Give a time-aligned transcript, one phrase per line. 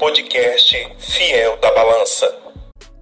[0.00, 2.49] podcast Fiel da Balança.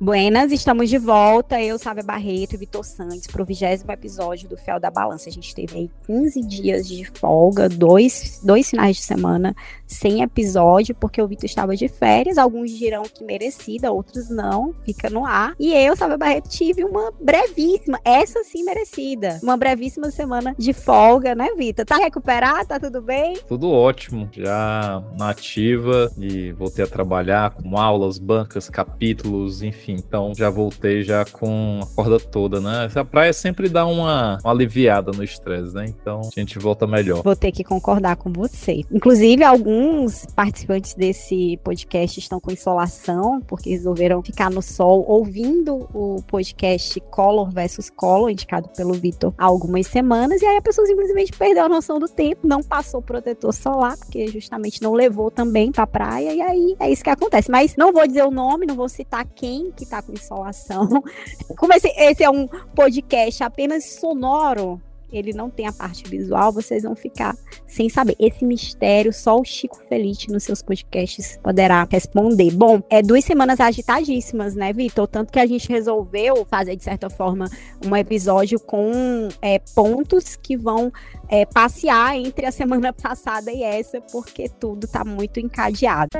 [0.00, 1.60] Buenas, estamos de volta.
[1.60, 5.28] Eu, Sávia Barreto e Vitor Santos para o vigésimo episódio do Fel da Balança.
[5.28, 9.56] A gente teve aí 15 dias de folga, dois, dois finais de semana
[9.88, 12.38] sem episódio, porque o Vitor estava de férias.
[12.38, 14.72] Alguns dirão que merecida, outros não.
[14.84, 15.56] Fica no ar.
[15.58, 21.34] E eu, Sávia Barreto, tive uma brevíssima, essa sim merecida, uma brevíssima semana de folga,
[21.34, 21.84] né, Vitor?
[21.84, 22.68] Tá recuperado?
[22.68, 23.36] Tá tudo bem?
[23.48, 24.28] Tudo ótimo.
[24.30, 31.02] Já nativa e voltei a trabalhar com aulas, bancas, capítulos, enfim enfim, então já voltei
[31.02, 32.84] já com a corda toda, né?
[32.84, 35.86] Essa praia sempre dá uma, uma aliviada no estresse, né?
[35.88, 37.22] Então a gente volta melhor.
[37.22, 38.82] Vou ter que concordar com você.
[38.92, 46.22] Inclusive, alguns participantes desse podcast estão com insolação, porque resolveram ficar no sol ouvindo o
[46.26, 51.32] podcast Color versus Color, indicado pelo Vitor há algumas semanas, e aí a pessoa simplesmente
[51.32, 55.86] perdeu a noção do tempo, não passou protetor solar, porque justamente não levou também pra
[55.86, 57.50] praia, e aí é isso que acontece.
[57.50, 60.88] Mas não vou dizer o nome, não vou citar quem, que tá com insolação.
[61.56, 66.82] Como esse, esse é um podcast apenas sonoro, ele não tem a parte visual, vocês
[66.82, 67.34] vão ficar
[67.66, 68.14] sem saber.
[68.18, 72.50] Esse mistério, só o Chico Felite nos seus podcasts poderá responder.
[72.50, 75.06] Bom, é duas semanas agitadíssimas, né, Vitor?
[75.06, 77.48] Tanto que a gente resolveu fazer, de certa forma,
[77.86, 80.92] um episódio com é, pontos que vão
[81.28, 86.10] é, passear entre a semana passada e essa, porque tudo tá muito encadeado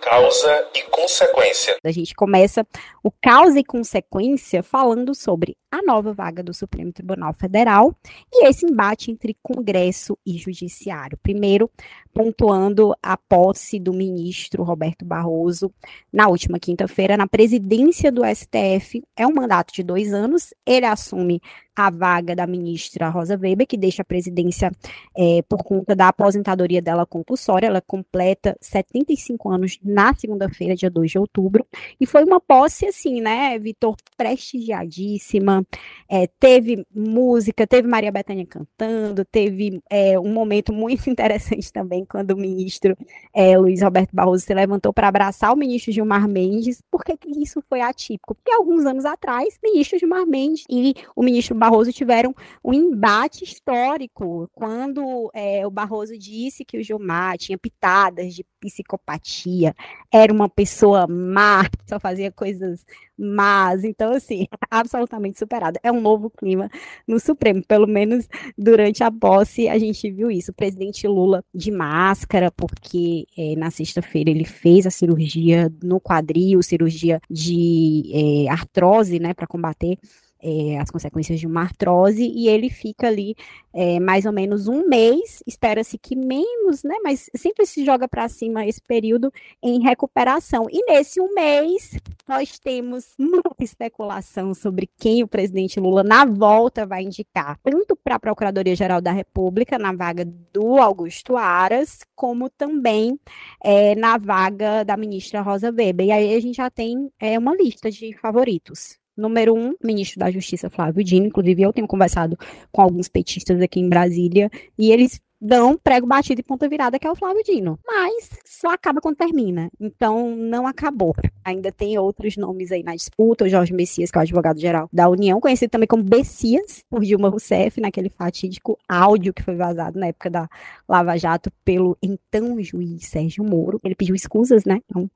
[0.00, 1.76] causa e consequência.
[1.84, 2.66] A gente começa
[3.02, 7.94] o causa e consequência falando sobre a nova vaga do Supremo Tribunal Federal
[8.32, 11.18] e esse embate entre Congresso e Judiciário.
[11.22, 11.70] Primeiro,
[12.14, 15.72] pontuando a posse do ministro Roberto Barroso
[16.12, 19.02] na última quinta-feira na presidência do STF.
[19.16, 20.54] É um mandato de dois anos.
[20.64, 21.40] Ele assume
[21.76, 24.72] a vaga da ministra Rosa Weber, que deixa a presidência
[25.16, 27.66] é, por conta da aposentadoria dela compulsória.
[27.66, 31.66] Ela completa 75 anos na segunda-feira, dia 2 de outubro.
[32.00, 35.64] E foi uma posse, assim, né, Vitor, prestigiadíssima.
[36.08, 42.30] É, teve música, teve Maria Bethânia cantando, teve é, um momento muito interessante também, quando
[42.30, 42.96] o ministro
[43.34, 46.80] é, Luiz Roberto Barroso se levantou para abraçar o ministro Gilmar Mendes.
[46.90, 48.34] Por que, que isso foi atípico?
[48.34, 52.32] Porque alguns anos atrás, o ministro Gilmar Mendes e o ministro Barroso tiveram
[52.64, 59.74] um embate histórico quando é, o Barroso disse que o Gilmar tinha pitadas de psicopatia,
[60.12, 62.86] era uma pessoa má, só fazia coisas
[63.18, 63.82] más.
[63.82, 65.76] Então, assim, absolutamente superado.
[65.82, 66.70] É um novo clima
[67.06, 70.52] no Supremo, pelo menos durante a posse a gente viu isso.
[70.52, 76.62] O presidente Lula de máscara, porque é, na sexta-feira ele fez a cirurgia no quadril,
[76.62, 79.98] cirurgia de é, artrose, né, para combater
[80.46, 83.34] é, as consequências de uma artrose, e ele fica ali
[83.74, 86.94] é, mais ou menos um mês, espera-se que menos, né?
[87.02, 90.68] Mas sempre se joga para cima esse período em recuperação.
[90.70, 91.98] E nesse um mês,
[92.28, 98.14] nós temos muita especulação sobre quem o presidente Lula, na volta, vai indicar, tanto para
[98.14, 103.18] a Procuradoria-Geral da República, na vaga do Augusto Aras, como também
[103.62, 106.06] é, na vaga da ministra Rosa Weber.
[106.06, 108.96] E aí a gente já tem é, uma lista de favoritos.
[109.16, 111.26] Número um, ministro da Justiça Flávio Dino.
[111.26, 112.38] Inclusive, eu tenho conversado
[112.70, 117.06] com alguns petistas aqui em Brasília e eles dão prego batido e ponta virada, que
[117.06, 117.78] é o Flávio Dino.
[117.86, 119.70] Mas só acaba quando termina.
[119.78, 121.14] Então, não acabou.
[121.44, 123.44] Ainda tem outros nomes aí na disputa.
[123.44, 127.28] O Jorge Messias, que é o advogado-geral da União, conhecido também como Bessias, por Dilma
[127.28, 130.48] Rousseff, naquele fatídico áudio que foi vazado na época da
[130.88, 133.80] Lava Jato pelo então juiz Sérgio Moro.
[133.84, 134.80] Ele pediu escusas, né?
[134.88, 135.10] Então,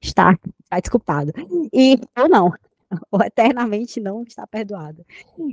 [0.00, 1.32] está, está desculpado.
[1.72, 2.52] E, ou não,
[3.10, 5.04] ou eternamente não está perdoado.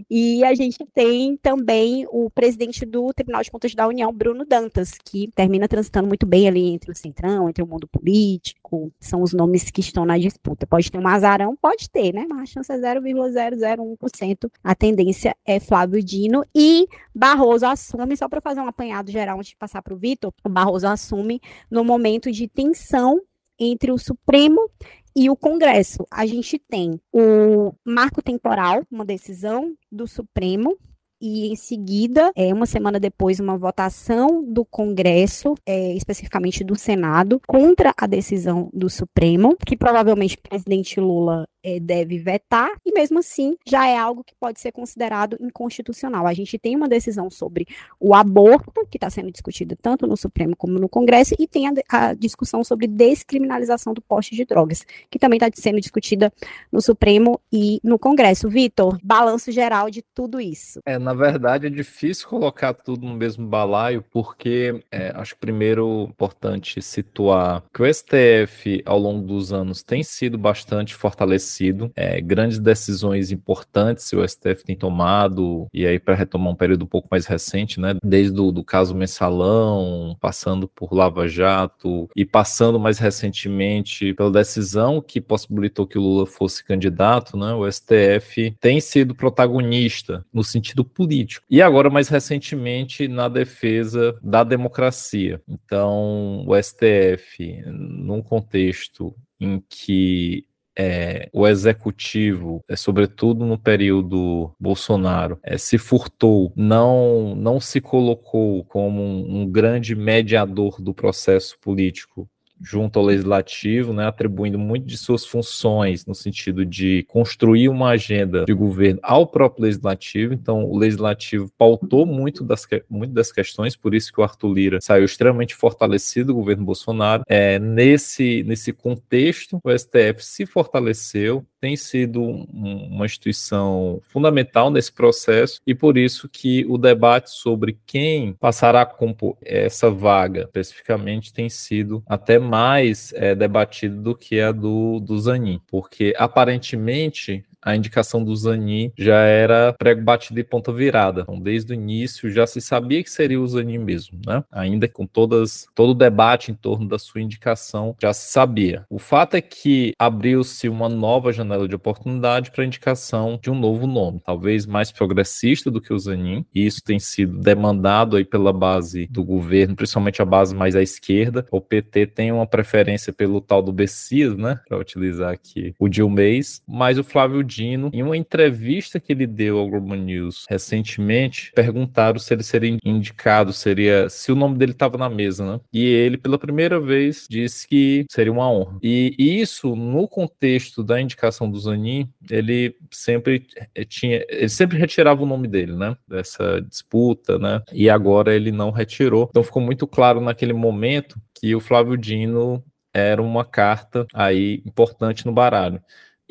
[0.09, 4.93] E a gente tem também o presidente do Tribunal de Contas da União, Bruno Dantas,
[5.03, 9.33] que termina transitando muito bem ali entre o centrão, entre o mundo político, são os
[9.33, 10.67] nomes que estão na disputa.
[10.67, 11.55] Pode ter um azarão?
[11.55, 12.25] Pode ter, né?
[12.27, 14.51] Mas a chance é 0,001%.
[14.63, 19.49] A tendência é Flávio Dino e Barroso assume, só para fazer um apanhado geral antes
[19.49, 23.21] de passar para o Vitor, o Barroso assume no momento de tensão
[23.59, 24.69] entre o Supremo
[25.15, 26.05] e o Congresso.
[26.11, 30.77] A gente tem o marco temporal, uma decisão do Supremo,
[31.25, 37.39] e em seguida, é, uma semana depois, uma votação do Congresso, é, especificamente do Senado,
[37.47, 43.19] contra a decisão do Supremo, que provavelmente o presidente Lula é, deve vetar, e mesmo
[43.19, 46.27] assim já é algo que pode ser considerado inconstitucional.
[46.27, 47.67] A gente tem uma decisão sobre
[47.99, 51.73] o aborto, que está sendo discutido tanto no Supremo como no Congresso, e tem a,
[51.89, 56.31] a discussão sobre descriminalização do poste de drogas, que também está sendo discutida
[56.71, 58.49] no Supremo e no Congresso.
[58.49, 60.79] Vitor, balanço geral de tudo isso.
[60.85, 66.81] É, na verdade, é difícil colocar tudo no mesmo balaio, porque é, acho primeiro importante
[66.81, 71.52] situar que o STF, ao longo dos anos, tem sido bastante fortalecido.
[71.95, 76.87] É, grandes decisões importantes o STF tem tomado, e aí para retomar um período um
[76.87, 82.79] pouco mais recente, né, desde o do caso Mensalão, passando por Lava Jato e passando
[82.79, 88.79] mais recentemente pela decisão que possibilitou que o Lula fosse candidato, né, o STF tem
[88.79, 91.45] sido protagonista no sentido político.
[91.49, 95.41] E agora, mais recentemente, na defesa da democracia.
[95.47, 100.45] Então, o STF, num contexto em que
[100.77, 108.63] é, o executivo, é, sobretudo no período Bolsonaro, é, se furtou, não, não se colocou
[108.65, 112.27] como um, um grande mediador do processo político
[112.63, 118.45] junto ao legislativo, né, atribuindo muito de suas funções no sentido de construir uma agenda
[118.45, 120.33] de governo ao próprio legislativo.
[120.33, 124.79] Então, o legislativo pautou muito das, muito das questões, por isso que o Arthur Lira
[124.81, 127.23] saiu extremamente fortalecido do governo Bolsonaro.
[127.27, 134.91] É, nesse, nesse contexto, o STF se fortaleceu, tem sido um, uma instituição fundamental nesse
[134.91, 141.31] processo e por isso que o debate sobre quem passará a compor essa vaga especificamente
[141.31, 147.75] tem sido até mais é, debatido do que a do, do Zanin, porque aparentemente a
[147.75, 151.21] indicação do Zanin já era prego batido e ponta virada.
[151.21, 154.43] Então, desde o início já se sabia que seria o Zanin mesmo, né?
[154.51, 158.85] Ainda com todas todo o debate em torno da sua indicação, já se sabia.
[158.89, 163.55] O fato é que abriu-se uma nova janela de oportunidade para a indicação de um
[163.55, 168.25] novo nome, talvez mais progressista do que o Zanin, e isso tem sido demandado aí
[168.25, 171.45] pela base do governo, principalmente a base mais à esquerda.
[171.51, 176.61] O PT tem uma preferência pelo tal do Bessias, né, para utilizar aqui o Dilmês,
[176.67, 182.19] mas o Flávio Dino, em uma entrevista que ele deu ao Globo News recentemente, perguntaram
[182.19, 185.59] se ele seria indicado, seria se o nome dele estava na mesa, né?
[185.71, 188.77] E ele, pela primeira vez, disse que seria uma honra.
[188.81, 193.45] E isso, no contexto da indicação do Zanin, ele sempre
[193.87, 195.95] tinha, ele sempre retirava o nome dele, né?
[196.07, 197.61] Dessa disputa, né?
[197.71, 199.27] E agora ele não retirou.
[199.29, 202.63] Então ficou muito claro naquele momento que o Flávio Dino
[202.93, 205.81] era uma carta aí importante no baralho.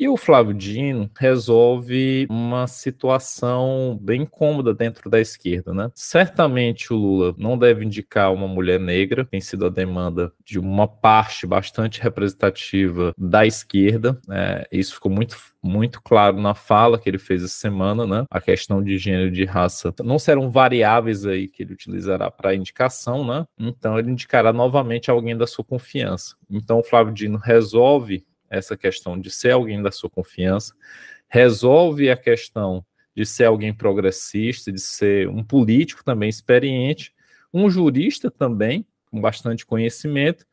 [0.03, 5.89] E o Flávio Dino resolve uma situação bem cômoda dentro da esquerda, né?
[5.95, 10.89] Certamente o Lula não deve indicar uma mulher negra, tem sido a demanda de uma
[10.89, 14.19] parte bastante representativa da esquerda.
[14.27, 14.65] Né?
[14.69, 18.25] Isso ficou muito muito claro na fala que ele fez essa semana, né?
[18.29, 22.53] A questão de gênero e de raça não serão variáveis aí que ele utilizará para
[22.53, 23.45] indicação, né?
[23.57, 26.35] Então ele indicará novamente alguém da sua confiança.
[26.51, 30.73] Então o Flávio Dino resolve essa questão de ser alguém da sua confiança,
[31.27, 32.85] resolve a questão
[33.15, 37.13] de ser alguém progressista, de ser um político também experiente,
[37.53, 40.45] um jurista também, com bastante conhecimento,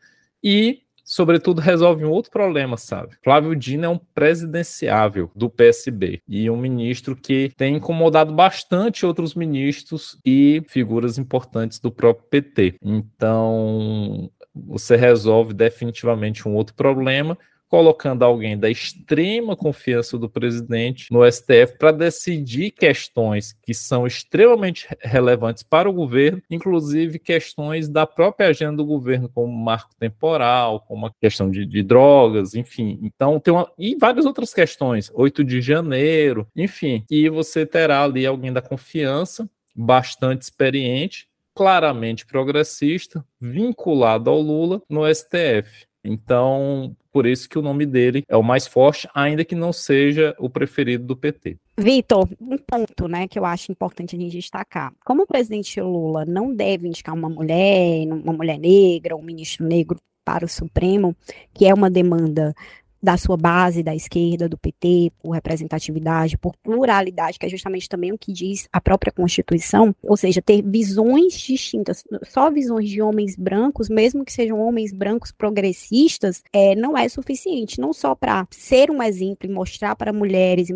[0.43, 3.17] e, sobretudo, resolve um outro problema, sabe?
[3.23, 9.35] Flávio Dino é um presidenciável do PSB e um ministro que tem incomodado bastante outros
[9.35, 12.77] ministros e figuras importantes do próprio PT.
[12.83, 17.39] Então, você resolve definitivamente um outro problema
[17.71, 24.89] colocando alguém da extrema confiança do presidente no STF para decidir questões que são extremamente
[25.01, 31.07] relevantes para o governo, inclusive questões da própria agenda do governo, como marco temporal, como
[31.07, 32.99] a questão de, de drogas, enfim.
[33.03, 33.71] Então, tem uma.
[33.79, 37.05] E várias outras questões, 8 de janeiro, enfim.
[37.09, 45.07] E você terá ali alguém da confiança, bastante experiente, claramente progressista, vinculado ao Lula no
[45.15, 45.87] STF.
[46.03, 50.35] Então, por isso que o nome dele é o mais forte, ainda que não seja
[50.39, 51.57] o preferido do PT.
[51.79, 54.93] Vitor, um ponto, né, que eu acho importante a gente destacar.
[55.05, 59.99] Como o presidente Lula não deve indicar uma mulher, uma mulher negra, um ministro negro
[60.25, 61.17] para o Supremo,
[61.53, 62.55] que é uma demanda
[63.03, 68.13] da sua base, da esquerda, do PT, por representatividade, por pluralidade, que é justamente também
[68.13, 73.37] o que diz a própria Constituição, ou seja, ter visões distintas, só visões de homens
[73.37, 78.91] brancos, mesmo que sejam homens brancos progressistas, é, não é suficiente, não só para ser
[78.91, 80.75] um exemplo e mostrar para mulheres, e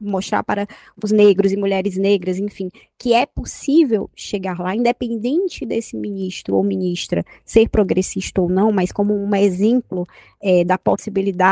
[0.00, 0.66] mostrar para
[1.02, 6.62] os negros e mulheres negras, enfim, que é possível chegar lá, independente desse ministro ou
[6.62, 10.06] ministra ser progressista ou não, mas como um exemplo
[10.40, 11.51] é, da possibilidade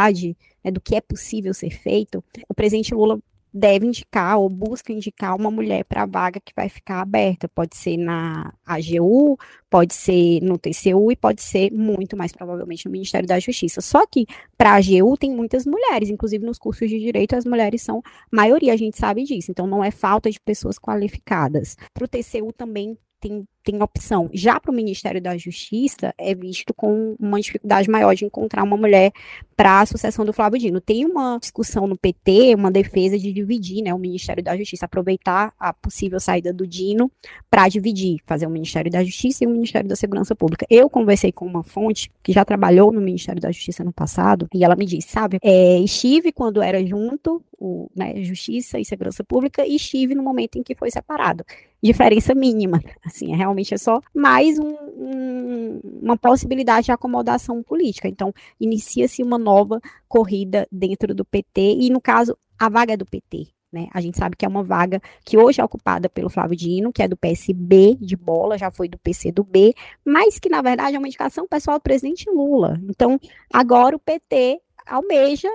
[0.64, 3.20] né, do que é possível ser feito, o presidente Lula
[3.52, 7.48] deve indicar ou busca indicar uma mulher para a vaga que vai ficar aberta.
[7.48, 9.36] Pode ser na AGU,
[9.68, 13.80] pode ser no TCU e pode ser muito mais provavelmente no Ministério da Justiça.
[13.80, 14.26] Só que
[14.56, 18.72] para a AGU tem muitas mulheres, inclusive nos cursos de direito as mulheres são maioria,
[18.72, 19.50] a gente sabe disso.
[19.50, 21.76] Então não é falta de pessoas qualificadas.
[21.92, 24.28] Para o TCU também tem, tem opção.
[24.32, 28.76] Já para o Ministério da Justiça, é visto com uma dificuldade maior de encontrar uma
[28.76, 29.12] mulher
[29.56, 30.80] para a sucessão do Flávio Dino.
[30.80, 35.52] Tem uma discussão no PT, uma defesa de dividir né, o Ministério da Justiça, aproveitar
[35.58, 37.10] a possível saída do Dino
[37.50, 40.66] para dividir, fazer o Ministério da Justiça e o Ministério da Segurança Pública.
[40.70, 44.64] Eu conversei com uma fonte que já trabalhou no Ministério da Justiça no passado, e
[44.64, 49.66] ela me disse, sabe, é, estive quando era junto, o, né, Justiça e Segurança Pública,
[49.66, 51.44] e estive no momento em que foi separado
[51.82, 52.80] diferença mínima.
[53.04, 58.08] Assim, é, realmente é só mais um, um, uma possibilidade de acomodação política.
[58.08, 63.06] Então, inicia-se uma nova corrida dentro do PT, e no caso, a vaga é do
[63.06, 63.48] PT.
[63.72, 63.86] Né?
[63.92, 67.02] A gente sabe que é uma vaga que hoje é ocupada pelo Flávio Dino, que
[67.02, 70.96] é do PSB de bola, já foi do PC do B, mas que na verdade
[70.96, 72.80] é uma indicação pessoal do presidente Lula.
[72.88, 73.18] Então,
[73.52, 75.48] agora o PT almeja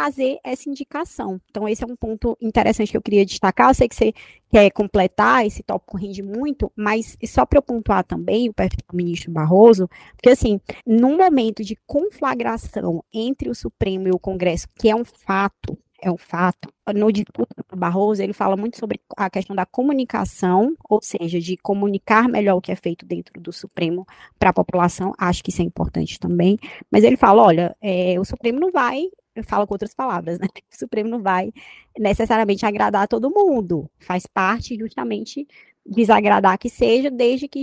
[0.00, 1.38] fazer essa indicação.
[1.50, 3.68] Então, esse é um ponto interessante que eu queria destacar.
[3.68, 4.14] Eu sei que você
[4.50, 8.96] quer completar, esse tópico rende muito, mas só para eu pontuar também o perfil do
[8.96, 14.88] ministro Barroso, porque, assim, num momento de conflagração entre o Supremo e o Congresso, que
[14.88, 16.72] é um fato, é um fato.
[16.94, 21.56] No discurso do Barroso, ele fala muito sobre a questão da comunicação, ou seja, de
[21.58, 24.06] comunicar melhor o que é feito dentro do Supremo
[24.38, 25.12] para a população.
[25.18, 26.58] Acho que isso é importante também.
[26.90, 30.46] Mas ele fala: olha, é, o Supremo não vai eu falo com outras palavras, né?
[30.72, 31.52] O Supremo não vai
[31.98, 33.90] necessariamente agradar a todo mundo.
[33.98, 35.46] Faz parte justamente
[35.84, 37.62] desagradar que seja, desde que,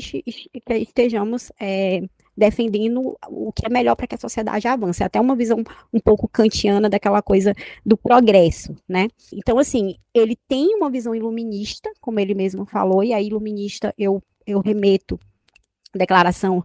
[0.69, 2.01] estejamos é,
[2.35, 5.01] defendendo o que é melhor para que a sociedade avance.
[5.01, 7.53] É até uma visão um pouco kantiana daquela coisa
[7.85, 9.07] do progresso, né?
[9.33, 14.21] Então, assim, ele tem uma visão iluminista, como ele mesmo falou, e a iluminista eu,
[14.45, 15.19] eu remeto
[15.95, 16.63] declaração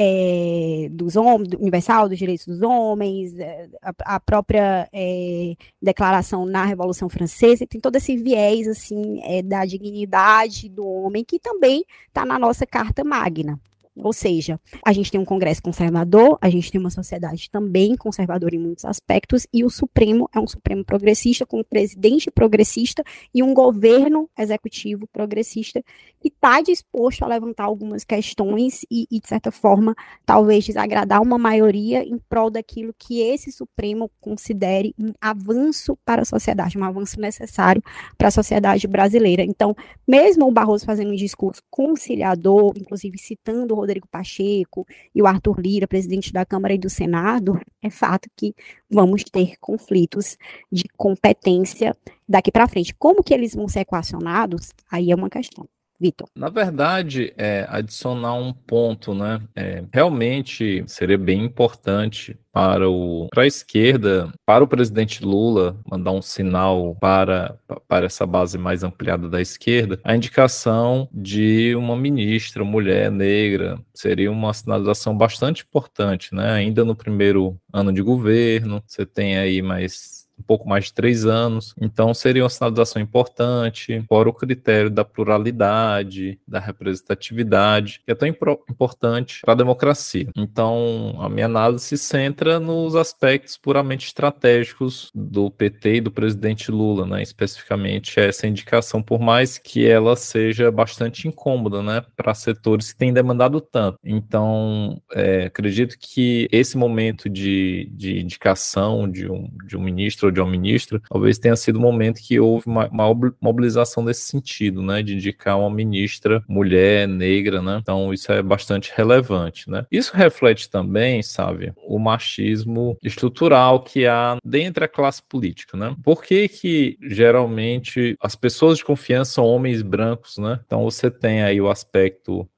[0.00, 6.64] é, dos homens, universal dos direitos dos homens, é, a, a própria é, declaração na
[6.64, 12.24] Revolução Francesa, tem todo esse viés assim é, da dignidade do homem que também está
[12.24, 13.58] na nossa Carta Magna.
[14.02, 18.54] Ou seja, a gente tem um Congresso conservador, a gente tem uma sociedade também conservadora
[18.54, 23.02] em muitos aspectos, e o Supremo é um Supremo progressista, com um presidente progressista
[23.34, 25.82] e um governo executivo progressista
[26.20, 31.38] que está disposto a levantar algumas questões e, e, de certa forma, talvez desagradar uma
[31.38, 37.20] maioria em prol daquilo que esse Supremo considere um avanço para a sociedade, um avanço
[37.20, 37.82] necessário
[38.16, 39.42] para a sociedade brasileira.
[39.42, 39.74] Então,
[40.06, 45.58] mesmo o Barroso fazendo um discurso conciliador, inclusive citando o Rodrigo Pacheco e o Arthur
[45.60, 48.54] Lira, presidente da Câmara e do Senado, é fato que
[48.90, 50.36] vamos ter conflitos
[50.70, 51.96] de competência
[52.28, 52.94] daqui para frente.
[52.94, 54.72] Como que eles vão ser equacionados?
[54.90, 55.66] Aí é uma questão.
[56.00, 56.28] Vitor?
[56.34, 59.40] Na verdade, é, adicionar um ponto, né?
[59.56, 66.12] É, realmente seria bem importante para, o, para a esquerda, para o presidente Lula, mandar
[66.12, 72.64] um sinal para, para essa base mais ampliada da esquerda, a indicação de uma ministra,
[72.64, 76.52] mulher negra, seria uma sinalização bastante importante, né?
[76.52, 81.26] Ainda no primeiro ano de governo, você tem aí mais um pouco mais de três
[81.26, 81.74] anos.
[81.80, 88.28] Então, seria uma sinalização importante, fora o critério da pluralidade, da representatividade, que é tão
[88.28, 90.28] importante para a democracia.
[90.36, 96.70] Então, a minha análise se centra nos aspectos puramente estratégicos do PT e do presidente
[96.70, 97.22] Lula, né?
[97.22, 102.04] especificamente essa indicação, por mais que ela seja bastante incômoda né?
[102.16, 103.98] para setores que têm demandado tanto.
[104.04, 110.40] Então, é, acredito que esse momento de, de indicação de um, de um ministro de
[110.40, 115.02] uma ministra, talvez tenha sido o momento que houve uma, uma mobilização nesse sentido, né,
[115.02, 119.86] de indicar uma ministra mulher, negra, né, então isso é bastante relevante, né.
[119.90, 125.94] Isso reflete também, sabe, o machismo estrutural que há dentro da classe política, né.
[126.02, 131.42] Por que que geralmente as pessoas de confiança são homens brancos, né, então você tem
[131.42, 132.48] aí o aspecto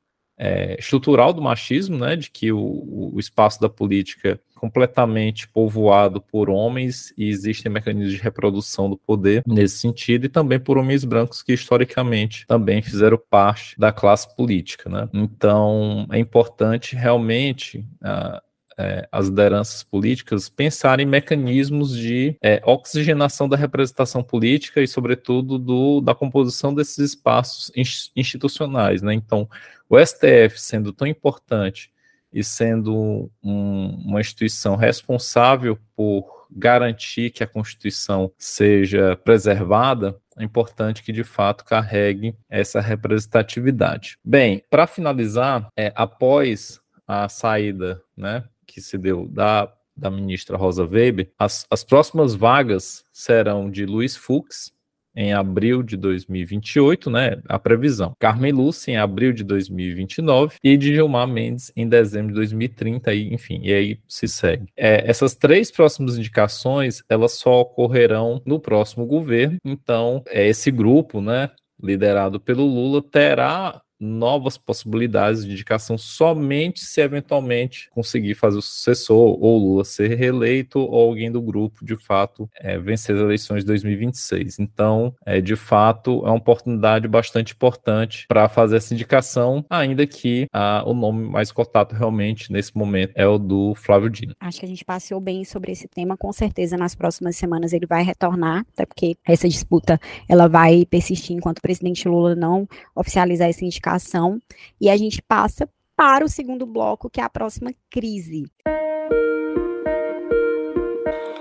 [0.42, 6.48] é, estrutural do machismo, né, de que o, o espaço da política completamente povoado por
[6.48, 11.42] homens e existem mecanismos de reprodução do poder nesse sentido, e também por homens brancos
[11.42, 14.88] que historicamente também fizeram parte da classe política.
[14.88, 15.08] Né?
[15.12, 17.78] Então é importante realmente.
[18.02, 18.49] Uh,
[18.80, 25.58] é, as lideranças políticas pensarem em mecanismos de é, oxigenação da representação política e, sobretudo,
[25.58, 27.70] do, da composição desses espaços
[28.16, 29.02] institucionais.
[29.02, 29.14] Né?
[29.14, 29.48] Então,
[29.88, 31.90] o STF sendo tão importante
[32.32, 41.02] e sendo um, uma instituição responsável por garantir que a Constituição seja preservada, é importante
[41.02, 44.16] que de fato carregue essa representatividade.
[44.24, 48.44] Bem, para finalizar, é, após a saída né,
[48.80, 54.16] que se deu da, da ministra Rosa Weber, as, as próximas vagas serão de Luiz
[54.16, 54.72] Fux,
[55.14, 57.42] em abril de 2028, né?
[57.48, 58.14] A previsão.
[58.18, 63.34] Carmen Lúcia em abril de 2029 e de Gilmar Mendes em dezembro de 2030, e,
[63.34, 64.66] enfim, e aí se segue.
[64.76, 71.20] É, essas três próximas indicações, elas só ocorrerão no próximo governo, então é, esse grupo,
[71.20, 71.50] né?
[71.82, 79.36] Liderado pelo Lula, terá novas possibilidades de indicação somente se eventualmente conseguir fazer o sucessor,
[79.40, 83.66] ou Lula ser reeleito, ou alguém do grupo, de fato, é, vencer as eleições de
[83.66, 84.58] 2026.
[84.58, 90.46] Então, é, de fato, é uma oportunidade bastante importante para fazer essa indicação, ainda que
[90.52, 94.34] a, o nome mais cotado realmente nesse momento é o do Flávio Dino.
[94.40, 97.86] Acho que a gente passeou bem sobre esse tema, com certeza nas próximas semanas ele
[97.86, 103.48] vai retornar, até porque essa disputa ela vai persistir enquanto o presidente Lula não oficializar
[103.48, 104.40] essa indicação educação.
[104.80, 108.44] E a gente passa para o segundo bloco, que é a próxima crise.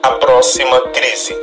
[0.04, 1.34] A próxima crise.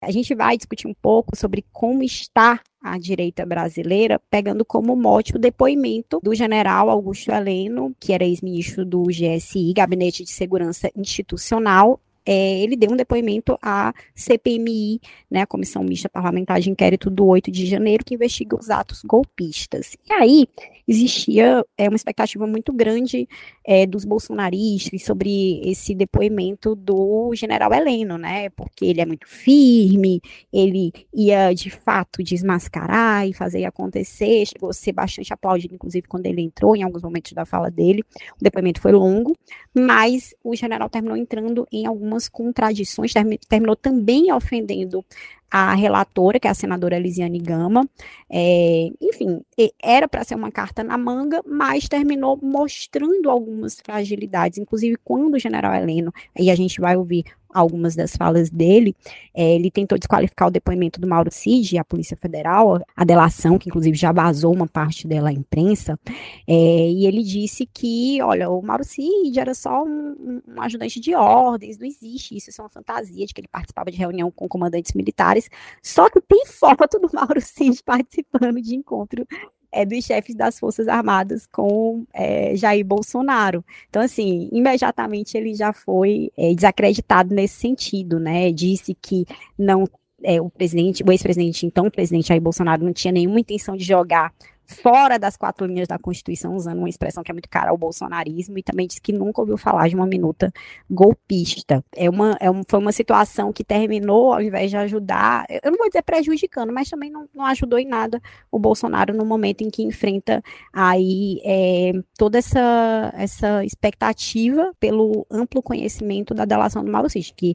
[0.00, 5.36] A gente vai discutir um pouco sobre como está a direita brasileira, pegando como mote
[5.36, 12.00] o depoimento do general Augusto Heleno, que era ex-ministro do GSI, Gabinete de Segurança Institucional,
[12.24, 15.00] é, ele deu um depoimento à CPMI,
[15.30, 19.02] né, a Comissão Mista Parlamentar de Inquérito do 8 de janeiro, que investiga os atos
[19.02, 19.96] golpistas.
[20.08, 20.46] E aí
[20.86, 23.28] existia é, uma expectativa muito grande
[23.64, 30.20] é, dos bolsonaristas sobre esse depoimento do general Heleno, né, porque ele é muito firme,
[30.52, 36.26] ele ia de fato desmascarar e fazer acontecer, chegou a ser bastante aplaudido, inclusive, quando
[36.26, 38.02] ele entrou em alguns momentos da fala dele.
[38.40, 39.36] O depoimento foi longo,
[39.74, 43.12] mas o general terminou entrando em algumas algumas contradições,
[43.48, 45.04] terminou também ofendendo
[45.50, 47.86] a relatora, que é a senadora Elisiane Gama.
[48.30, 49.42] É, enfim,
[49.82, 55.38] era para ser uma carta na manga, mas terminou mostrando algumas fragilidades, inclusive quando o
[55.38, 58.94] general Heleno, aí a gente vai ouvir algumas das falas dele,
[59.34, 63.68] é, ele tentou desqualificar o depoimento do Mauro Cid, a Polícia Federal, a delação, que
[63.68, 65.98] inclusive já vazou uma parte dela à imprensa,
[66.46, 66.52] é,
[66.90, 71.78] e ele disse que, olha, o Mauro Cid era só um, um, ajudante de ordens,
[71.78, 74.92] não existe isso, isso é uma fantasia de que ele participava de reunião com comandantes
[74.94, 75.48] militares,
[75.82, 79.26] só que tem foto do Mauro Cid participando de encontro
[79.72, 83.64] é, dos chefes das Forças Armadas com é, Jair Bolsonaro.
[83.88, 88.52] Então, assim, imediatamente ele já foi é, desacreditado nesse sentido, né?
[88.52, 89.24] Disse que
[89.58, 89.84] não
[90.22, 93.84] é, o presidente, o ex-presidente, então o presidente Jair Bolsonaro, não tinha nenhuma intenção de
[93.84, 94.32] jogar
[94.66, 98.58] fora das quatro linhas da Constituição, usando uma expressão que é muito cara ao bolsonarismo,
[98.58, 100.52] e também disse que nunca ouviu falar de uma minuta
[100.90, 101.84] golpista.
[101.94, 105.78] É uma, é um, foi uma situação que terminou, ao invés de ajudar, eu não
[105.78, 108.20] vou dizer prejudicando, mas também não, não ajudou em nada
[108.50, 115.62] o Bolsonaro no momento em que enfrenta aí é, toda essa, essa expectativa pelo amplo
[115.62, 117.54] conhecimento da delação do Mauro Cid, que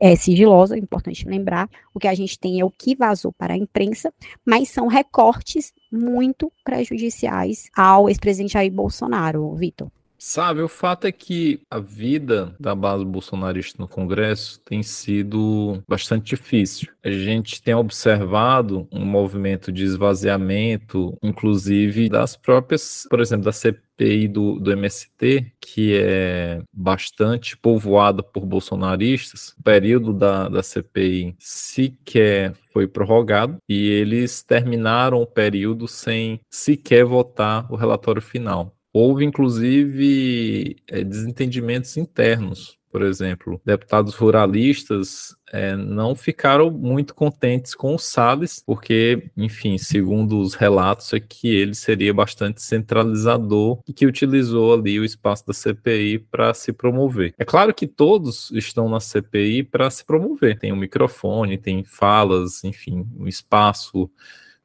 [0.00, 3.54] é sigilosa, é importante lembrar, o que a gente tem é o que vazou para
[3.54, 4.12] a imprensa,
[4.44, 9.90] mas são recortes muito prejudiciais ao ex-presidente Jair Bolsonaro, Vitor.
[10.20, 16.34] Sabe, o fato é que a vida da base bolsonarista no Congresso tem sido bastante
[16.34, 16.88] difícil.
[17.04, 23.52] A gente tem observado um movimento de esvaziamento, inclusive das próprias, por exemplo, da
[23.98, 29.54] CPI do, do MST, que é bastante povoada por bolsonaristas.
[29.58, 37.04] O período da, da CPI sequer foi prorrogado e eles terminaram o período sem sequer
[37.04, 38.74] votar o relatório final.
[38.92, 42.77] Houve, inclusive, é, desentendimentos internos.
[42.90, 50.40] Por exemplo, deputados ruralistas é, não ficaram muito contentes com o Salles, porque, enfim, segundo
[50.40, 55.52] os relatos, é que ele seria bastante centralizador e que utilizou ali o espaço da
[55.52, 57.34] CPI para se promover.
[57.38, 60.58] É claro que todos estão na CPI para se promover.
[60.58, 64.10] Tem um microfone, tem falas, enfim, um espaço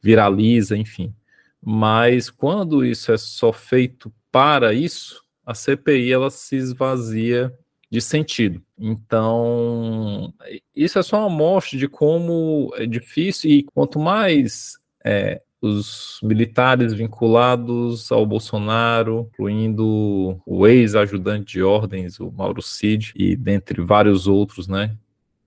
[0.01, 1.13] viraliza, enfim.
[1.61, 7.53] Mas quando isso é só feito para isso, a CPI ela se esvazia
[7.93, 8.59] de sentido.
[8.75, 10.33] Então,
[10.75, 14.71] isso é só uma amostra de como é difícil e quanto mais
[15.05, 23.35] é, os militares vinculados ao Bolsonaro, incluindo o ex-ajudante de ordens, o Mauro Cid, e
[23.35, 24.97] dentre vários outros, né,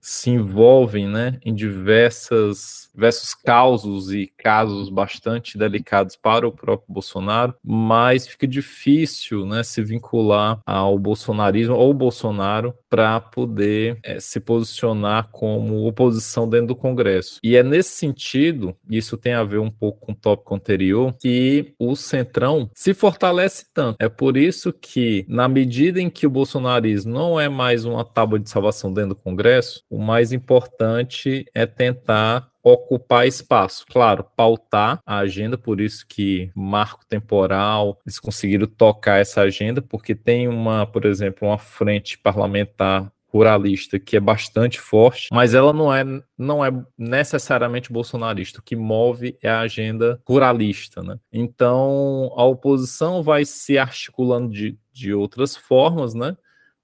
[0.07, 7.53] se envolvem né, em diversas, diversos causos e casos bastante delicados para o próprio Bolsonaro,
[7.61, 15.27] mas fica difícil né, se vincular ao bolsonarismo ou Bolsonaro para poder é, se posicionar
[15.29, 17.39] como oposição dentro do Congresso.
[17.43, 21.73] E é nesse sentido, isso tem a ver um pouco com o tópico anterior, que
[21.77, 23.97] o Centrão se fortalece tanto.
[23.99, 28.39] É por isso que, na medida em que o bolsonarismo não é mais uma tábua
[28.39, 33.83] de salvação dentro do Congresso, o mais importante é tentar ocupar espaço.
[33.89, 40.13] Claro, pautar a agenda, por isso que marco temporal, eles conseguiram tocar essa agenda, porque
[40.13, 45.91] tem uma, por exemplo, uma frente parlamentar ruralista que é bastante forte, mas ela não
[45.91, 46.03] é,
[46.37, 48.59] não é necessariamente bolsonarista.
[48.59, 51.17] O que move é a agenda ruralista, né?
[51.33, 56.37] Então, a oposição vai se articulando de, de outras formas, né?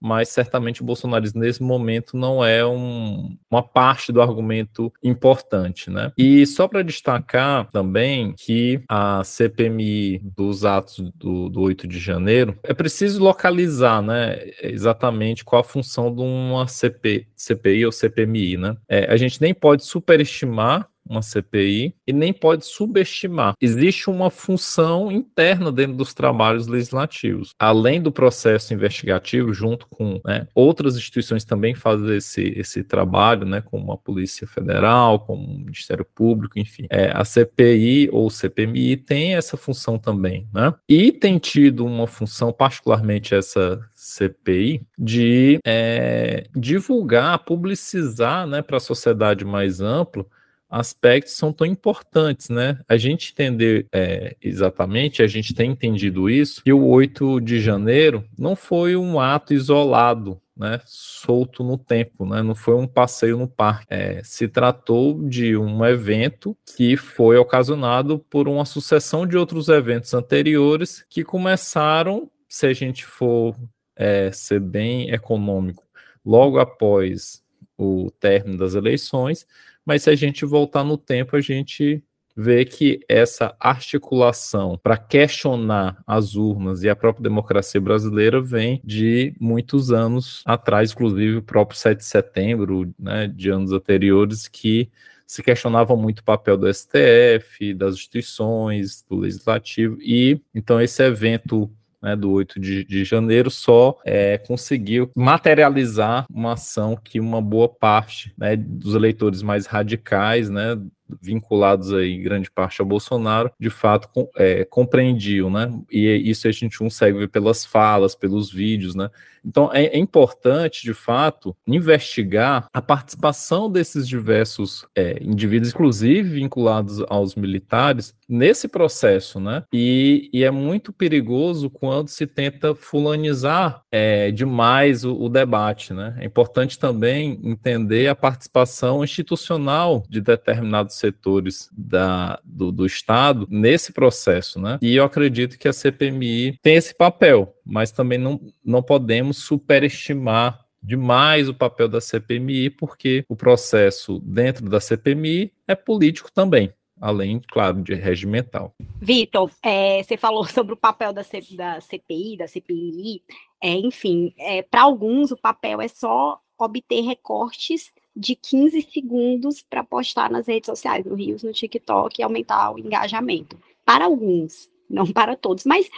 [0.04, 6.12] Mas certamente o bolsonarismo nesse momento não é um, uma parte do argumento importante, né?
[6.18, 12.60] E só para destacar também que a CPMI dos atos do, do 8 de janeiro,
[12.64, 18.76] é preciso localizar, né, exatamente qual a função de uma CP, CPI ou CPMI, né?
[18.90, 23.54] É, a gente nem pode superestimar uma CPI e nem pode subestimar.
[23.62, 27.52] Existe uma função interna dentro dos trabalhos legislativos.
[27.60, 33.62] Além do processo investigativo, junto com né, outras instituições também fazem esse, esse trabalho, né,
[33.62, 36.86] como a Polícia Federal, como o Ministério Público, enfim.
[36.90, 40.48] É, a CPI ou CPMI tem essa função também.
[40.54, 40.74] Né?
[40.88, 48.82] E tem tido uma função, particularmente essa CPI, de é, divulgar, publicizar né, para a
[48.82, 50.26] sociedade mais ampla
[50.74, 52.80] aspectos são tão importantes, né?
[52.90, 58.26] A gente entender é, exatamente, a gente tem entendido isso, que o 8 de janeiro
[58.38, 63.48] não foi um ato isolado, né, solto no tempo, né, não foi um passeio no
[63.48, 63.86] parque.
[63.90, 70.14] É, se tratou de um evento que foi ocasionado por uma sucessão de outros eventos
[70.14, 73.56] anteriores que começaram, se a gente for
[73.96, 75.84] é, ser bem econômico,
[76.26, 77.44] logo após
[77.78, 79.46] o término das eleições,
[79.86, 82.04] mas se a gente voltar no tempo, a gente
[82.36, 89.36] vê que essa articulação para questionar as urnas e a própria democracia brasileira vem de
[89.40, 94.90] muitos anos atrás, inclusive o próprio 7 de setembro, né, de anos anteriores, que
[95.26, 101.72] se questionava muito o papel do STF, das instituições, do legislativo, e então esse evento
[102.04, 107.70] né, do 8 de, de janeiro, só é, conseguiu materializar uma ação que uma boa
[107.70, 110.78] parte né, dos eleitores mais radicais, né,
[111.22, 115.72] vinculados aí grande parte ao Bolsonaro, de fato com, é, compreendiam, né?
[115.92, 119.10] E isso a gente consegue pelas falas, pelos vídeos, né?
[119.46, 127.04] Então é, é importante, de fato, investigar a participação desses diversos é, indivíduos, inclusive vinculados
[127.10, 129.64] aos militares, nesse processo, né?
[129.74, 136.16] E, e é muito perigoso quando se tenta fulanizar é, demais o, o debate, né?
[136.20, 143.92] É importante também entender a participação institucional de determinados setores da, do, do Estado nesse
[143.92, 144.80] processo, né?
[144.82, 150.64] E eu acredito que a CPMI tem esse papel, mas também não, não podemos superestimar
[150.82, 157.42] demais o papel da CPMI, porque o processo dentro da CPMI é político também além,
[157.52, 158.74] claro, de regimental.
[159.02, 163.22] Vitor, é, você falou sobre o papel da, C, da CPI, da CPMI,
[163.62, 169.84] é, enfim, é, para alguns o papel é só obter recortes de 15 segundos para
[169.84, 173.58] postar nas redes sociais, no Rios, no TikTok, e aumentar o engajamento.
[173.86, 175.90] Para alguns, não para todos, mas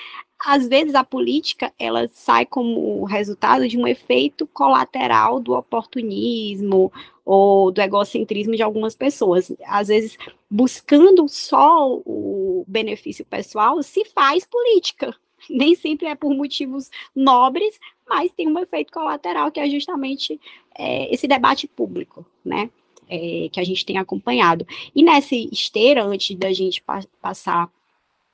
[0.44, 6.92] às vezes a política ela sai como resultado de um efeito colateral do oportunismo
[7.24, 9.52] ou do egocentrismo de algumas pessoas.
[9.66, 10.18] Às vezes,
[10.50, 15.16] buscando só o benefício pessoal, se faz política.
[15.50, 20.40] Nem sempre é por motivos nobres, mas tem um efeito colateral que é justamente
[20.78, 22.70] é, esse debate público, né?
[23.08, 24.66] É, que a gente tem acompanhado.
[24.96, 27.70] E nessa esteira, antes da gente pa passar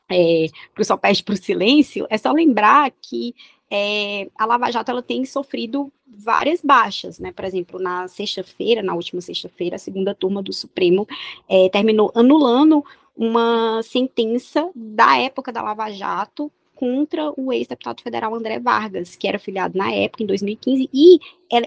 [0.09, 3.35] é, para o Só para o Silêncio, é só lembrar que
[3.69, 7.31] é, a Lava Jato ela tem sofrido várias baixas, né?
[7.31, 11.07] Por exemplo, na sexta-feira, na última sexta-feira, a segunda turma do Supremo
[11.47, 12.83] é, terminou anulando
[13.15, 19.37] uma sentença da época da Lava Jato contra o ex-deputado federal André Vargas, que era
[19.37, 21.19] filiado na época, em 2015, e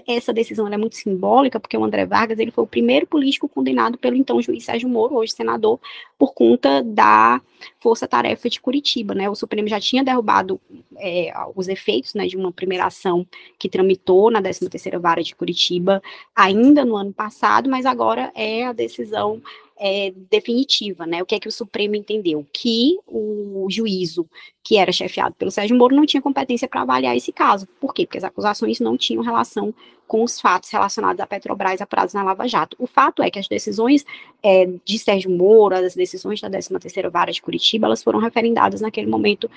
[0.05, 3.97] essa decisão é muito simbólica, porque o André Vargas ele foi o primeiro político condenado
[3.97, 5.79] pelo então juiz Sérgio Moro, hoje senador,
[6.19, 7.39] por conta da
[7.79, 9.15] Força-Tarefa de Curitiba.
[9.15, 9.29] Né?
[9.29, 10.59] O Supremo já tinha derrubado
[10.97, 13.25] é, os efeitos né, de uma primeira ação
[13.57, 16.03] que tramitou na 13ª Vara de Curitiba
[16.35, 19.41] ainda no ano passado, mas agora é a decisão
[19.77, 21.21] é, definitiva, né?
[21.21, 22.45] O que é que o Supremo entendeu?
[22.51, 24.27] Que o juízo
[24.63, 27.67] que era chefiado pelo Sérgio Moro não tinha competência para avaliar esse caso.
[27.79, 28.05] Por quê?
[28.05, 29.73] Porque as acusações não tinham relação
[30.07, 32.75] com os fatos relacionados à Petrobras apurados na Lava Jato.
[32.79, 34.05] O fato é que as decisões
[34.41, 39.07] é, de Sérgio Moro, as decisões da 13ª Vara de Curitiba, elas foram referendadas naquele
[39.07, 39.49] momento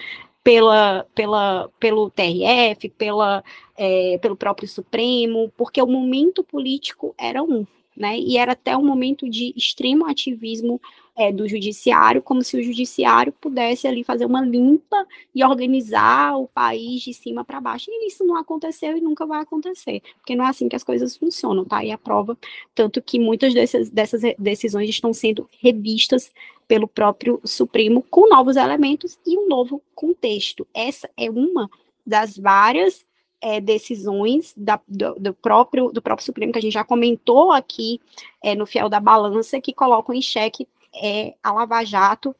[0.43, 3.45] pela, pela, pelo TRF, pela,
[3.77, 7.67] é, pelo próprio Supremo, porque o momento político era um,
[7.99, 8.19] né?
[8.19, 10.81] E era até um momento de extremo ativismo
[11.17, 16.47] é, do judiciário, como se o judiciário pudesse ali fazer uma limpa e organizar o
[16.47, 17.91] país de cima para baixo.
[17.91, 21.17] E isso não aconteceu e nunca vai acontecer, porque não é assim que as coisas
[21.17, 21.85] funcionam, tá?
[21.85, 22.39] E a prova,
[22.73, 26.33] tanto que muitas dessas, dessas decisões estão sendo revistas
[26.69, 30.65] pelo próprio Supremo com novos elementos e um novo contexto.
[30.73, 31.69] Essa é uma
[32.07, 33.08] das várias
[33.41, 38.01] é, decisões da, do, do, próprio, do próprio Supremo, que a gente já comentou aqui
[38.43, 40.67] é, no Fiel da Balança, que colocam em xeque
[41.03, 42.35] é, a Lava Jato,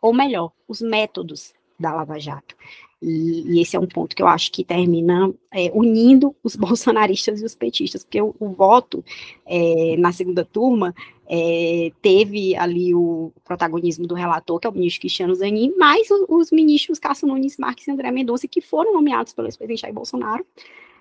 [0.00, 2.56] ou melhor, os métodos da Lava Jato.
[3.02, 7.40] E, e, esse é um ponto que eu acho que termina é, unindo os bolsonaristas
[7.40, 9.02] e os petistas, porque o, o voto
[9.46, 10.94] é, na segunda turma
[11.32, 16.26] é, teve ali o protagonismo do relator, que é o ministro Cristiano Zanin, mais os,
[16.28, 20.44] os ministros Cássio Nunes Marques e André Mendonça, que foram nomeados pelo ex-presidente Jair Bolsonaro,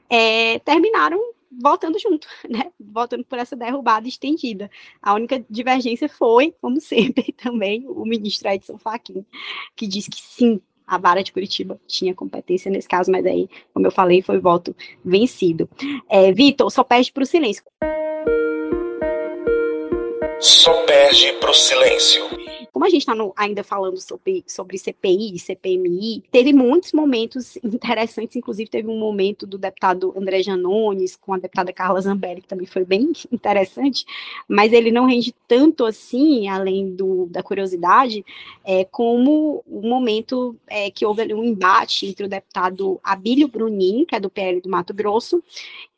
[0.07, 1.19] é, terminaram
[1.51, 2.71] votando junto, né?
[2.79, 4.69] Votando por essa derrubada estendida.
[5.01, 9.25] A única divergência foi, como sempre, também o ministro Edson Fachin,
[9.75, 13.87] que disse que sim, a vara de Curitiba tinha competência nesse caso, mas aí, como
[13.87, 15.67] eu falei, foi voto vencido.
[16.07, 17.63] É, Vitor, só perde para o silêncio.
[20.41, 22.23] Só perde para o silêncio.
[22.71, 28.37] Como a gente está ainda falando sobre, sobre CPI e CPMI, teve muitos momentos interessantes,
[28.37, 32.65] inclusive teve um momento do deputado André Janones com a deputada Carla Zambelli, que também
[32.65, 34.05] foi bem interessante,
[34.47, 38.23] mas ele não rende tanto assim, além do, da curiosidade,
[38.63, 44.05] é, como o momento é, que houve ali um embate entre o deputado Abílio Brunin,
[44.05, 45.43] que é do PL do Mato Grosso,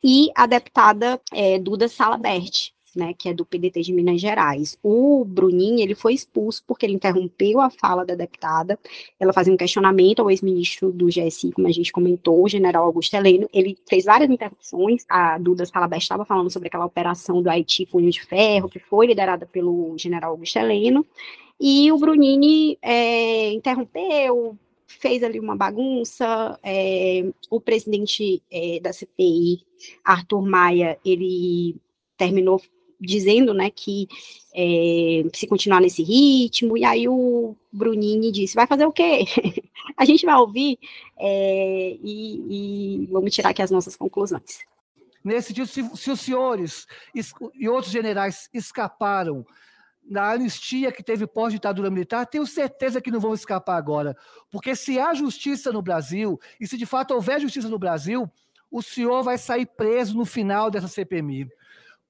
[0.02, 4.78] e a deputada é, Duda Salabert, né, que é do PDT de Minas Gerais.
[4.82, 8.78] O Bruninho, ele foi expulso porque ele interrompeu a fala da deputada,
[9.18, 13.14] ela fazia um questionamento ao ex-ministro do GSI, como a gente comentou, o general Augusto
[13.14, 17.86] Heleno, ele fez várias interrupções, a Duda Salabé estava falando sobre aquela operação do Haiti
[17.86, 21.06] Punho de Ferro, que foi liderada pelo general Augusto Heleno,
[21.60, 29.64] e o Brunini é, interrompeu, fez ali uma bagunça, é, o presidente é, da CPI,
[30.04, 31.76] Arthur Maia, ele
[32.16, 32.60] terminou
[33.02, 34.08] dizendo, né, que
[34.54, 39.24] é, se continuar nesse ritmo, e aí o Brunini disse, vai fazer o quê?
[39.96, 40.78] a gente vai ouvir
[41.18, 44.60] é, e, e, vamos tirar aqui as nossas conclusões.
[45.24, 46.86] Nesse dia, se, se os senhores
[47.54, 49.44] e outros generais escaparam
[50.04, 54.16] da anistia que teve pós-ditadura militar, tenho certeza que não vão escapar agora.
[54.50, 58.28] Porque se há justiça no Brasil, e se de fato houver justiça no Brasil,
[58.68, 61.48] o senhor vai sair preso no final dessa CPMI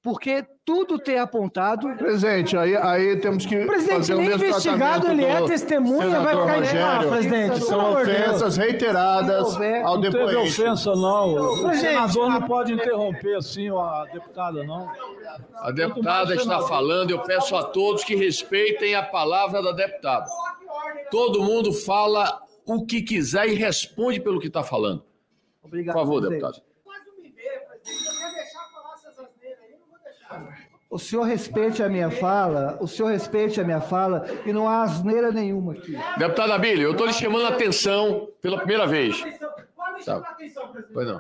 [0.03, 1.89] porque tudo tem apontado.
[1.97, 3.57] Presidente, aí, aí temos que.
[3.57, 7.61] O presidente fazer nem investigado, ele é testemunha, vai ficar Rogério, presidente.
[7.61, 10.35] São ofensas reiteradas ao depoente.
[10.35, 11.35] Não teve ofensa, não.
[11.35, 14.91] O senador não pode interromper assim a deputada, não.
[15.59, 20.27] A deputada está falando, eu peço a todos que respeitem a palavra da deputada.
[21.13, 25.05] Todo mundo fala o que quiser e responde pelo que está falando.
[25.63, 25.95] Obrigado.
[25.95, 26.41] Por favor, presidente.
[26.43, 26.72] deputado.
[30.93, 34.83] O senhor respeite a minha fala, o senhor respeite a minha fala e não há
[34.83, 35.97] asneira nenhuma aqui.
[36.19, 39.25] Deputado Abílio, eu estou lhe chamando a atenção pela primeira vez.
[40.05, 40.23] Tá.
[40.93, 41.19] Pois não.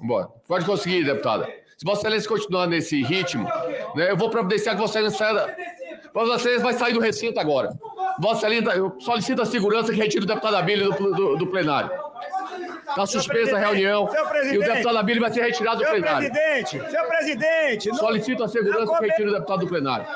[0.00, 0.28] Bora.
[0.46, 1.46] Pode conseguir, deputada.
[1.78, 3.48] Se Vossa Excelência continuar nesse ritmo,
[3.94, 5.56] né, eu vou providenciar que Vossa Excelência saia.
[6.12, 7.70] Vossa Excelência vai sair do recinto agora.
[8.20, 11.90] Vossa Excelência, eu solicito a segurança que retire o deputado Abílio do, do, do plenário.
[12.90, 14.08] Está suspensa a reunião
[14.52, 16.22] e o deputado Abílio vai ser retirado do plenário.
[16.22, 17.96] Seu presidente, seu presidente.
[17.96, 20.06] Solicito a segurança que retire o deputado do plenário.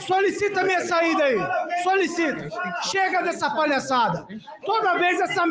[0.00, 1.38] Solicita a minha saída aí.
[1.82, 2.48] Solicita.
[2.82, 4.26] Chega dessa palhaçada.
[4.64, 5.44] Toda vez essa.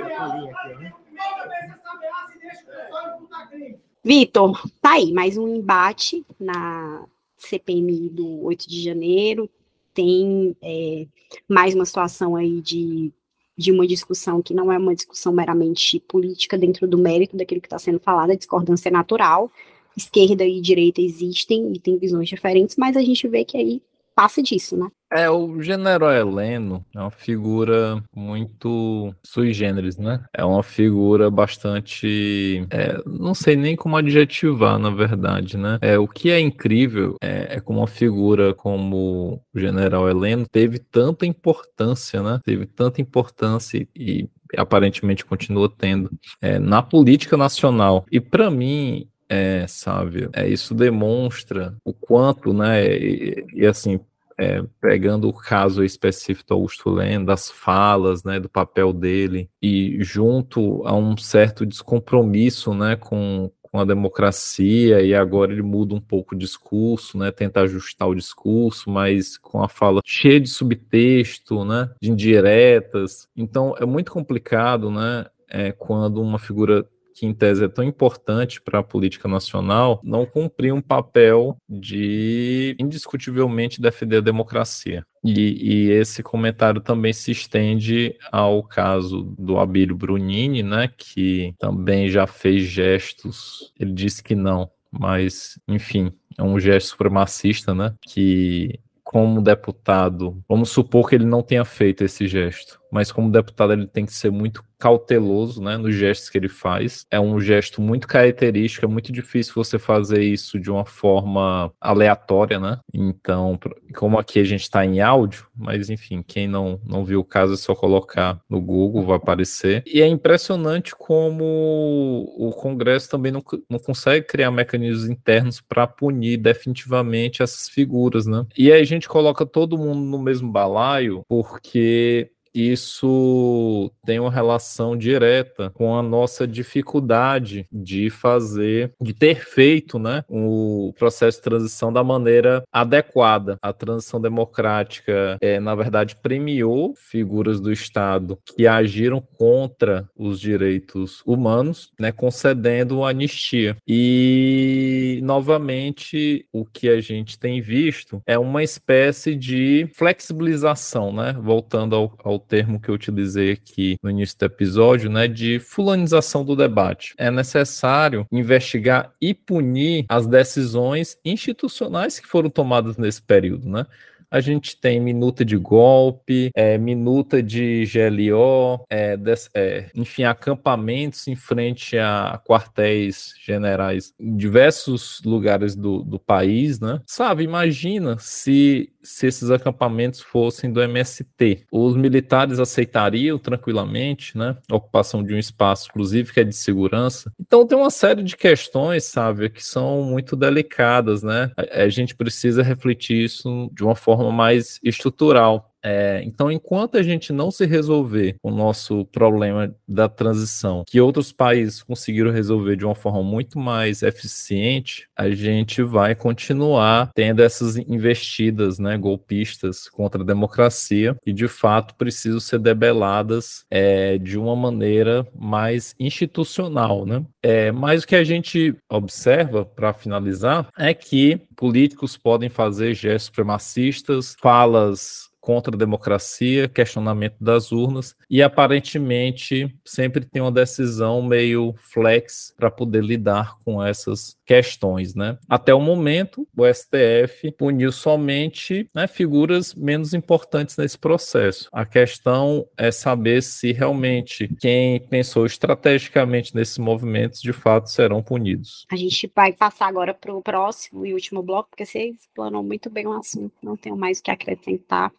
[4.03, 7.03] Vitor, tá aí, mais um embate na
[7.37, 9.49] CPMI do 8 de janeiro.
[9.93, 11.05] Tem é,
[11.47, 13.11] mais uma situação aí de
[13.57, 17.67] de uma discussão que não é uma discussão meramente política dentro do mérito daquilo que
[17.67, 19.51] está sendo falado, a discordância é natural,
[19.95, 23.81] esquerda e direita existem e têm visões diferentes, mas a gente vê que aí
[24.17, 24.87] passa disso, né?
[25.13, 30.25] É, o general Heleno é uma figura muito sui generis, né?
[30.33, 32.65] É uma figura bastante.
[32.71, 35.77] É, não sei nem como adjetivar, na verdade, né?
[35.81, 40.79] É, o que é incrível é, é como uma figura como o general Heleno teve
[40.79, 42.41] tanta importância, né?
[42.43, 44.27] Teve tanta importância e
[44.57, 46.09] aparentemente continua tendo
[46.41, 48.03] é, na política nacional.
[48.11, 53.99] E para mim, é, Sávio, é, isso demonstra o quanto, né, e, e assim,
[54.37, 59.97] é, pegando o caso específico do Augusto Lendo, das falas, né, do papel dele, e
[60.01, 66.01] junto a um certo descompromisso, né, com, com a democracia, e agora ele muda um
[66.01, 71.65] pouco o discurso, né, tenta ajustar o discurso, mas com a fala cheia de subtexto,
[71.65, 76.87] né, de indiretas, então é muito complicado, né, é, quando uma figura
[77.17, 82.75] que em tese é tão importante para a política nacional, não cumprir um papel de
[82.79, 85.03] indiscutivelmente defender a democracia.
[85.23, 92.07] E, e, esse comentário também se estende ao caso do Abílio Brunini, né, que também
[92.07, 98.79] já fez gestos, ele disse que não, mas, enfim, é um gesto supremacista, né, que
[99.03, 103.87] como deputado, vamos supor que ele não tenha feito esse gesto, mas como deputado ele
[103.87, 107.05] tem que ser muito cauteloso, né, nos gestos que ele faz.
[107.09, 112.59] É um gesto muito característico, é muito difícil você fazer isso de uma forma aleatória,
[112.59, 112.79] né?
[112.93, 113.59] Então,
[113.95, 117.53] como aqui a gente está em áudio, mas enfim, quem não, não viu o caso
[117.53, 119.83] é só colocar no Google, vai aparecer.
[119.85, 126.37] E é impressionante como o Congresso também não, não consegue criar mecanismos internos para punir
[126.37, 128.45] definitivamente essas figuras, né?
[128.57, 134.95] E aí a gente coloca todo mundo no mesmo balaio, porque isso tem uma relação
[134.95, 141.91] direta com a nossa dificuldade de fazer, de ter feito, né, o processo de transição
[141.91, 143.57] da maneira adequada.
[143.61, 151.21] A transição democrática, é, na verdade, premiou figuras do Estado que agiram contra os direitos
[151.25, 153.77] humanos, né, concedendo anistia.
[153.87, 161.95] E, novamente, o que a gente tem visto é uma espécie de flexibilização, né, voltando
[161.95, 166.55] ao, ao termo que eu utilizei aqui no início do episódio, né, de fulanização do
[166.55, 167.13] debate.
[167.17, 173.85] É necessário investigar e punir as decisões institucionais que foram tomadas nesse período, né?
[174.29, 181.27] a gente tem minuta de golpe, é, minuta de GLO, é, des, é, enfim, acampamentos
[181.27, 187.01] em frente a quartéis generais em diversos lugares do, do país, né?
[187.05, 191.65] Sabe, imagina se se esses acampamentos fossem do MST.
[191.71, 194.57] Os militares aceitariam tranquilamente, né?
[194.69, 197.31] A ocupação de um espaço, inclusive, que é de segurança.
[197.39, 201.51] Então tem uma série de questões, sabe, que são muito delicadas, né?
[201.55, 205.71] A, a gente precisa refletir isso de uma forma mais estrutural.
[205.87, 211.31] É, então, enquanto a gente não se resolver o nosso problema da transição, que outros
[211.31, 217.77] países conseguiram resolver de uma forma muito mais eficiente, a gente vai continuar tendo essas
[217.77, 224.57] investidas né, golpistas contra a democracia e, de fato, precisam ser debeladas é, de uma
[224.57, 227.05] maneira mais institucional.
[227.05, 227.23] Né?
[227.41, 233.27] É, mas o que a gente observa, para finalizar, é que políticos podem fazer gestos
[233.27, 241.73] supremacistas, falas contra a democracia, questionamento das urnas, e aparentemente sempre tem uma decisão meio
[241.77, 245.37] flex para poder lidar com essas questões, né?
[245.47, 251.69] Até o momento, o STF puniu somente né, figuras menos importantes nesse processo.
[251.71, 258.85] A questão é saber se realmente quem pensou estrategicamente nesses movimentos de fato serão punidos.
[258.91, 262.89] A gente vai passar agora para o próximo e último bloco, porque você explanou muito
[262.89, 265.09] bem o assunto, não tenho mais o que acrescentar.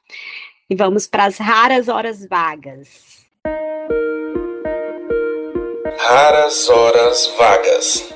[0.71, 3.27] E vamos para as raras horas vagas.
[5.99, 8.15] Raras horas vagas.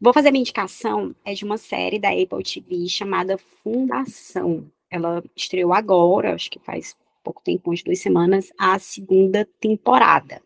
[0.00, 4.70] Vou fazer minha indicação, é de uma série da Apple TV chamada Fundação.
[4.90, 10.42] Ela estreou agora, acho que faz pouco tempo, umas duas semanas, a segunda temporada.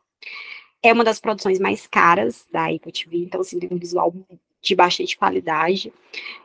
[0.82, 4.14] É uma das produções mais caras da Apple TV, então assim, tem um visual
[4.62, 5.92] de bastante qualidade.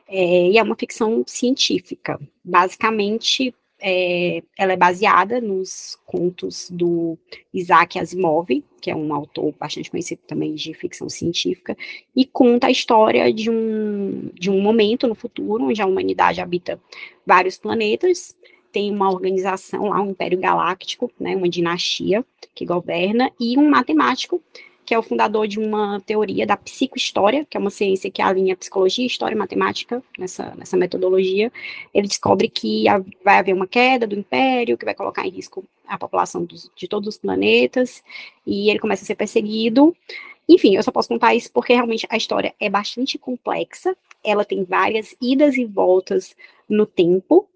[0.08, 2.20] É, e é uma ficção científica.
[2.44, 3.54] Basicamente,
[3.88, 7.16] é, ela é baseada nos contos do
[7.54, 8.48] Isaac Asimov,
[8.82, 11.78] que é um autor bastante conhecido também de ficção científica,
[12.16, 16.82] e conta a história de um, de um momento no futuro onde a humanidade habita
[17.24, 18.36] vários planetas,
[18.72, 24.42] tem uma organização lá, um Império Galáctico, né, uma dinastia, que governa, e um matemático,
[24.86, 28.56] que é o fundador de uma teoria da psicohistória, que é uma ciência que alinha
[28.56, 31.52] psicologia, história e matemática nessa, nessa metodologia.
[31.94, 32.86] Ele descobre que
[33.24, 36.88] vai haver uma queda do império, que vai colocar em risco a população dos, de
[36.88, 38.04] todos os planetas,
[38.46, 39.96] e ele começa a ser perseguido.
[40.48, 44.64] Enfim, eu só posso contar isso porque realmente a história é bastante complexa, ela tem
[44.64, 46.36] várias idas e voltas
[46.70, 47.48] no tempo,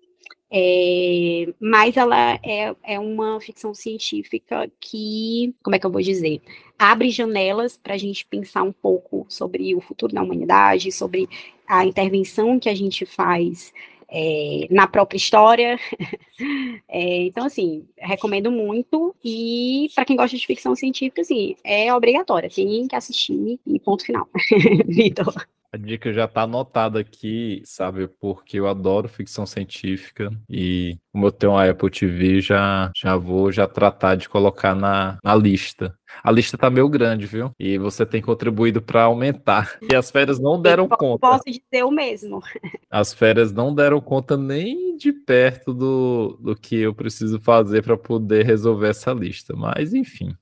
[0.51, 6.41] é, mas ela é, é uma ficção científica que, como é que eu vou dizer,
[6.77, 11.29] abre janelas para a gente pensar um pouco sobre o futuro da humanidade, sobre
[11.67, 13.71] a intervenção que a gente faz
[14.11, 15.79] é, na própria história.
[16.89, 19.15] é, então, assim, recomendo muito.
[19.23, 24.03] E para quem gosta de ficção científica, assim, é obrigatória, tem que assistir e ponto
[24.03, 24.27] final.
[24.87, 25.47] Vitor.
[25.71, 28.07] A dica já está anotada aqui, sabe?
[28.07, 33.51] Porque eu adoro ficção científica e como eu tenho uma Apple TV, já, já vou
[33.51, 35.95] já tratar de colocar na, na lista.
[36.23, 37.51] A lista tá meio grande, viu?
[37.59, 39.77] E você tem contribuído para aumentar.
[39.91, 41.19] E as férias não deram eu conta.
[41.19, 42.41] Posso dizer o mesmo.
[42.91, 47.97] As férias não deram conta nem de perto do, do que eu preciso fazer para
[47.97, 49.55] poder resolver essa lista.
[49.55, 50.35] Mas, enfim,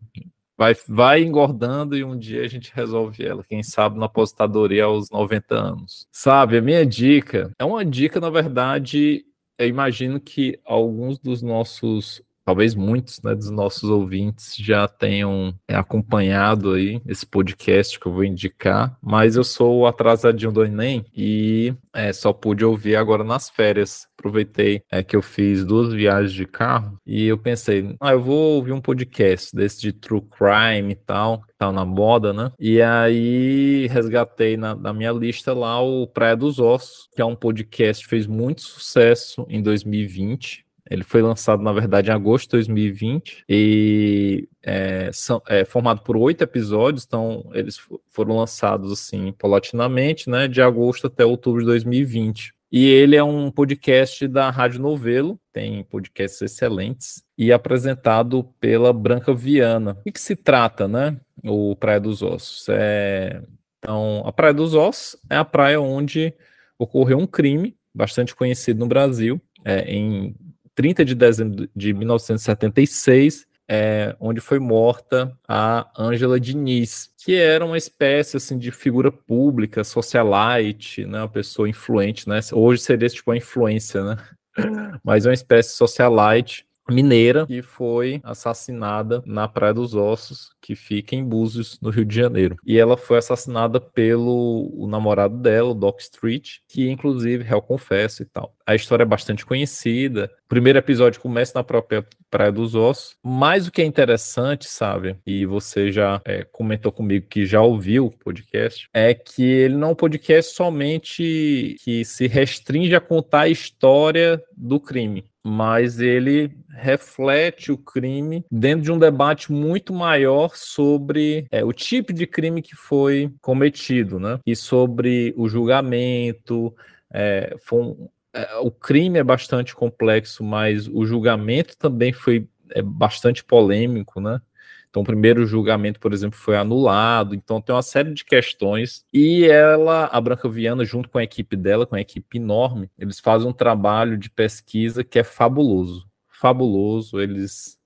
[0.57, 3.43] vai, vai engordando e um dia a gente resolve ela.
[3.43, 6.07] Quem sabe na aposentadoria aos 90 anos.
[6.11, 9.25] Sabe, a minha dica é uma dica, na verdade,
[9.57, 15.75] eu imagino que alguns dos nossos talvez muitos né, dos nossos ouvintes já tenham é,
[15.75, 21.73] acompanhado aí esse podcast que eu vou indicar, mas eu sou atrasadinho do Enem e
[21.93, 24.07] é, só pude ouvir agora nas férias.
[24.17, 28.55] Aproveitei é, que eu fiz duas viagens de carro e eu pensei, ah, eu vou
[28.55, 32.53] ouvir um podcast desse de true crime e tal, que tá na moda, né?
[32.57, 37.35] E aí resgatei na, na minha lista lá o Praia dos Ossos, que é um
[37.35, 42.51] podcast que fez muito sucesso em 2020 ele foi lançado, na verdade, em agosto de
[42.51, 50.29] 2020 e é, são, é formado por oito episódios, então eles foram lançados assim paulatinamente,
[50.29, 52.53] né, de agosto até outubro de 2020.
[52.69, 59.33] E ele é um podcast da Rádio Novelo, tem podcasts excelentes, e apresentado pela Branca
[59.33, 59.97] Viana.
[60.05, 61.17] O que, se trata, né?
[61.45, 62.67] O Praia dos Ossos.
[62.67, 63.41] É...
[63.79, 66.33] Então, a Praia dos Ossos é a praia onde
[66.77, 70.35] ocorreu um crime bastante conhecido no Brasil, é, em
[70.77, 77.77] 30 de dezembro de 1976, é, onde foi morta a Ângela Diniz, que era uma
[77.77, 82.39] espécie assim de figura pública, socialite, né, uma pessoa influente, né?
[82.53, 84.17] Hoje seria tipo uma influência, né?
[85.03, 91.15] Mas é uma espécie socialite mineira que foi assassinada na Praia dos Ossos, que fica
[91.15, 92.55] em Búzios, no Rio de Janeiro.
[92.63, 98.25] E ela foi assassinada pelo namorado dela, o Doc Street, que inclusive réu confesso e
[98.25, 98.56] tal.
[98.67, 100.29] A história é bastante conhecida.
[100.45, 103.15] O primeiro episódio começa na própria Praia dos Ossos.
[103.23, 108.07] Mas o que é interessante, sabe, e você já é, comentou comigo que já ouviu
[108.07, 113.41] o podcast, é que ele não é um podcast somente que se restringe a contar
[113.41, 120.51] a história do crime mas ele reflete o crime dentro de um debate muito maior
[120.55, 124.39] sobre é, o tipo de crime que foi cometido, né?
[124.45, 126.75] E sobre o julgamento.
[127.13, 128.16] É, um, é,
[128.61, 134.41] o crime é bastante complexo, mas o julgamento também foi é, bastante polêmico, né?
[134.89, 137.35] Então, o primeiro julgamento, por exemplo, foi anulado.
[137.35, 139.05] Então, tem uma série de questões.
[139.13, 143.19] E ela, a Branca Viana, junto com a equipe dela, com a equipe enorme, eles
[143.19, 146.09] fazem um trabalho de pesquisa que é fabuloso.
[146.27, 147.19] Fabuloso.
[147.19, 147.77] Eles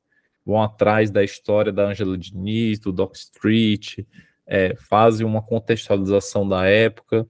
[0.45, 3.99] vão atrás da história da Angela Diniz, do Doc Street,
[4.45, 7.27] é, fazem uma contextualização da época.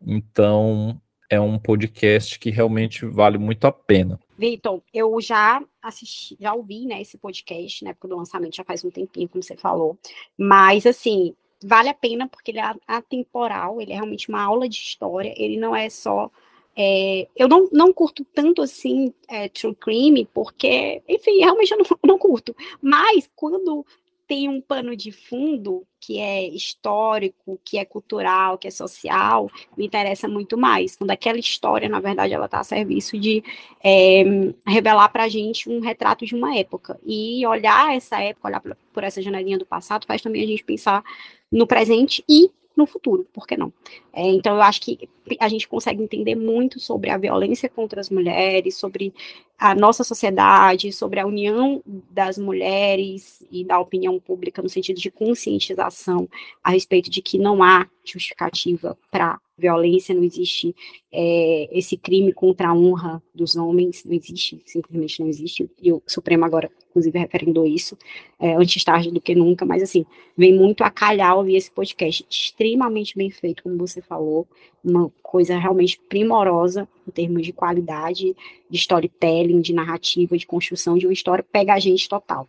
[0.00, 1.00] Então,
[1.34, 4.18] é um podcast que realmente vale muito a pena.
[4.38, 8.84] Vitor, eu já assisti, já ouvi, né, esse podcast, na época do lançamento, já faz
[8.84, 9.98] um tempinho, como você falou,
[10.36, 14.76] mas, assim, vale a pena porque ele é atemporal, ele é realmente uma aula de
[14.76, 16.30] história, ele não é só
[16.76, 21.86] é, eu não, não curto tanto assim é, True Crime, porque, enfim, realmente eu não,
[22.04, 22.54] não curto.
[22.82, 23.86] Mas quando
[24.26, 29.86] tem um pano de fundo que é histórico, que é cultural, que é social, me
[29.86, 30.96] interessa muito mais.
[30.96, 33.42] Quando aquela história, na verdade, ela está a serviço de
[33.82, 34.22] é,
[34.66, 36.98] revelar para a gente um retrato de uma época.
[37.06, 38.62] E olhar essa época, olhar
[38.92, 41.02] por essa janelinha do passado, faz também a gente pensar
[41.50, 43.72] no presente e no futuro, por que não?
[44.12, 45.08] É, então, eu acho que
[45.38, 49.14] a gente consegue entender muito sobre a violência contra as mulheres, sobre
[49.58, 55.10] a nossa sociedade, sobre a união das mulheres e da opinião pública no sentido de
[55.10, 56.28] conscientização
[56.62, 60.74] a respeito de que não há justificativa para violência, não existe
[61.12, 66.02] é, esse crime contra a honra dos homens, não existe, simplesmente não existe, e o
[66.06, 67.96] Supremo agora, inclusive, referendou isso,
[68.38, 70.04] é, antes tarde do que nunca, mas assim,
[70.36, 74.46] vem muito a calhar ouvir esse podcast, extremamente bem feito, como você falou,
[74.82, 78.36] uma coisa realmente primorosa em termos de qualidade,
[78.68, 82.48] de storytelling, de narrativa, de construção de uma história, pega a gente total.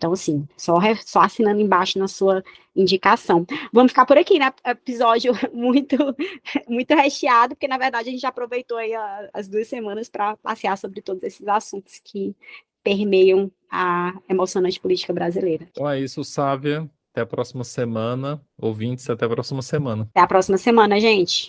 [0.00, 2.42] Então, assim, só, só assinando embaixo na sua
[2.74, 3.44] indicação.
[3.70, 4.50] Vamos ficar por aqui, né?
[4.64, 5.94] Episódio muito,
[6.66, 8.92] muito recheado, porque na verdade a gente já aproveitou aí
[9.34, 12.34] as duas semanas para passear sobre todos esses assuntos que
[12.82, 15.68] permeiam a emocionante política brasileira.
[15.70, 16.88] Então é isso, Sávia.
[17.12, 18.40] Até a próxima semana.
[18.56, 20.08] Ouvintes, até a próxima semana.
[20.12, 21.48] Até a próxima semana, gente.